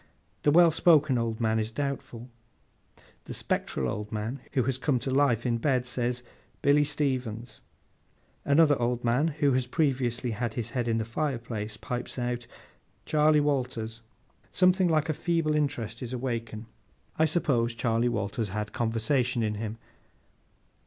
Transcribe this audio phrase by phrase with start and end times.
[0.41, 2.27] The well spoken old man is doubtful.
[3.25, 6.23] The spectral old man who has come to life in bed, says,
[6.63, 7.61] 'Billy Stevens.'
[8.43, 12.47] Another old man who has previously had his head in the fireplace, pipes out,
[13.05, 14.01] 'Charley Walters.'
[14.51, 16.65] Something like a feeble interest is awakened.
[17.19, 19.77] I suppose Charley Walters had conversation in him.